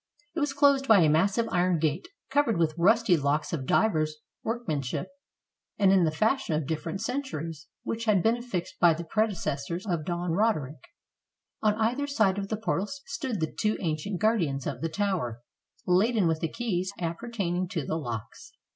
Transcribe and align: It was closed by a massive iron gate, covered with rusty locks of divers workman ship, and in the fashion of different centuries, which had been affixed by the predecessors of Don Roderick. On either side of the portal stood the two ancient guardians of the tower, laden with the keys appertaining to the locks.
It 0.33 0.39
was 0.39 0.53
closed 0.53 0.87
by 0.87 1.01
a 1.03 1.09
massive 1.09 1.47
iron 1.51 1.77
gate, 1.77 2.07
covered 2.31 2.57
with 2.57 2.73
rusty 2.75 3.15
locks 3.15 3.53
of 3.53 3.67
divers 3.67 4.15
workman 4.43 4.81
ship, 4.81 5.09
and 5.77 5.91
in 5.91 6.05
the 6.05 6.09
fashion 6.11 6.55
of 6.55 6.65
different 6.65 7.01
centuries, 7.01 7.67
which 7.83 8.05
had 8.05 8.23
been 8.23 8.35
affixed 8.35 8.79
by 8.79 8.95
the 8.95 9.03
predecessors 9.03 9.85
of 9.85 10.03
Don 10.03 10.31
Roderick. 10.31 10.83
On 11.61 11.75
either 11.75 12.07
side 12.07 12.39
of 12.39 12.47
the 12.47 12.57
portal 12.57 12.87
stood 13.05 13.39
the 13.41 13.53
two 13.61 13.77
ancient 13.79 14.19
guardians 14.19 14.65
of 14.65 14.81
the 14.81 14.89
tower, 14.89 15.41
laden 15.85 16.27
with 16.27 16.39
the 16.39 16.49
keys 16.51 16.91
appertaining 16.97 17.67
to 17.67 17.85
the 17.85 17.95
locks. 17.95 18.53